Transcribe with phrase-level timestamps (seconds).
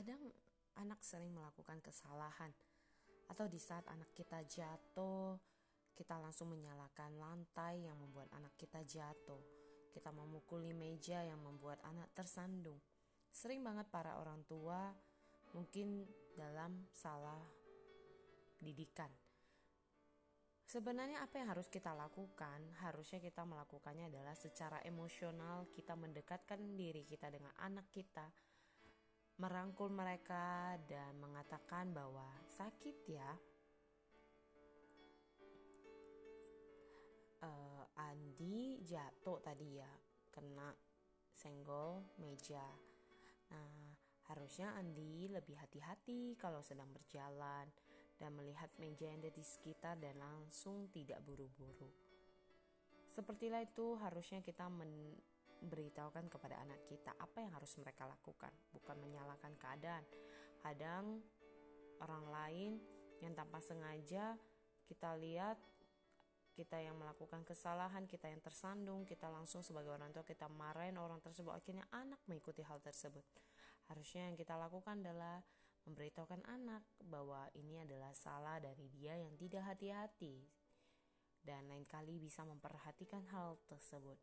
[0.00, 0.32] Kadang
[0.80, 2.48] anak sering melakukan kesalahan
[3.28, 5.36] atau di saat anak kita jatuh,
[5.92, 9.44] kita langsung menyalakan lantai yang membuat anak kita jatuh.
[9.92, 12.80] Kita memukuli meja yang membuat anak tersandung.
[13.28, 14.88] Sering banget para orang tua
[15.52, 17.44] mungkin dalam salah
[18.56, 19.12] didikan.
[20.64, 22.72] Sebenarnya apa yang harus kita lakukan?
[22.80, 28.32] Harusnya kita melakukannya adalah secara emosional kita mendekatkan diri kita dengan anak kita,
[29.40, 33.32] merangkul mereka dan mengatakan bahwa sakit ya.
[37.40, 39.88] Uh, Andi jatuh tadi ya,
[40.28, 40.76] kena
[41.32, 42.68] senggol meja.
[43.48, 43.96] Nah,
[44.28, 47.64] harusnya Andi lebih hati-hati kalau sedang berjalan
[48.20, 51.88] dan melihat meja yang ada di sekitar dan langsung tidak buru-buru.
[53.08, 54.68] Sepertilah itu harusnya kita
[55.60, 60.04] memberitahukan kepada anak kita apa yang harus mereka lakukan, bukan menyalahkan keadaan.
[60.60, 61.20] Kadang
[62.00, 62.72] orang lain
[63.20, 64.36] yang tanpa sengaja
[64.88, 65.56] kita lihat
[66.50, 71.22] kita yang melakukan kesalahan, kita yang tersandung, kita langsung sebagai orang tua kita marahin orang
[71.22, 73.22] tersebut, akhirnya anak mengikuti hal tersebut.
[73.88, 75.40] Harusnya yang kita lakukan adalah
[75.88, 80.44] memberitahukan anak bahwa ini adalah salah dari dia yang tidak hati-hati
[81.40, 84.20] dan lain kali bisa memperhatikan hal tersebut.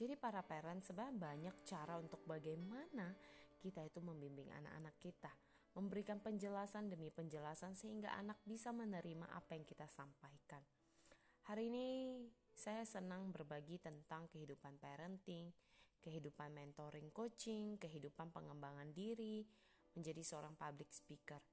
[0.00, 3.12] Jadi para parent sebenarnya banyak cara untuk bagaimana
[3.60, 5.28] kita itu membimbing anak-anak kita,
[5.76, 10.64] memberikan penjelasan demi penjelasan sehingga anak bisa menerima apa yang kita sampaikan.
[11.52, 11.88] Hari ini
[12.56, 15.52] saya senang berbagi tentang kehidupan parenting,
[16.00, 19.44] kehidupan mentoring coaching, kehidupan pengembangan diri,
[19.92, 21.44] menjadi seorang public speaker.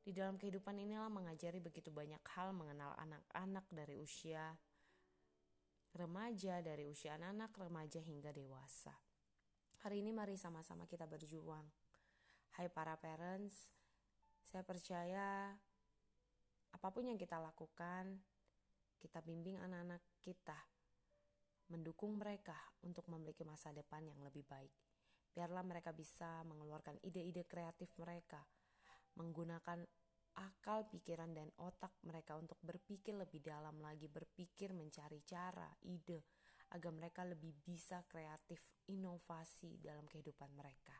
[0.00, 4.56] Di dalam kehidupan inilah mengajari begitu banyak hal mengenal anak-anak dari usia
[5.92, 8.96] remaja, dari usia anak-anak, remaja hingga dewasa.
[9.84, 11.66] Hari ini mari sama-sama kita berjuang.
[12.56, 13.72] Hai para parents,
[14.44, 15.52] saya percaya
[16.72, 18.20] apa pun yang kita lakukan,
[19.00, 20.56] kita bimbing anak-anak kita,
[21.68, 24.72] mendukung mereka untuk memiliki masa depan yang lebih baik.
[25.32, 28.44] Biarlah mereka bisa mengeluarkan ide-ide kreatif mereka,
[29.16, 29.84] menggunakan
[30.36, 36.24] akal, pikiran, dan otak mereka untuk berpikir lebih dalam lagi, berpikir mencari cara, ide,
[36.72, 40.96] agar mereka lebih bisa kreatif, inovasi dalam kehidupan mereka.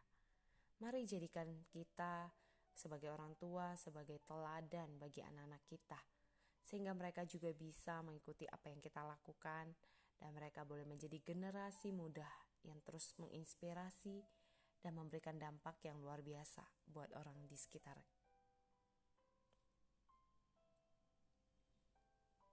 [0.84, 2.28] Mari jadikan kita
[2.72, 6.00] sebagai orang tua, sebagai teladan bagi anak-anak kita,
[6.64, 9.72] sehingga mereka juga bisa mengikuti apa yang kita lakukan,
[10.22, 12.28] dan mereka boleh menjadi generasi muda
[12.62, 14.22] yang terus menginspirasi
[14.82, 17.98] dan memberikan dampak yang luar biasa buat orang di sekitar